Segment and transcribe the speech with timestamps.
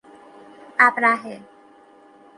[0.79, 1.39] ابرهه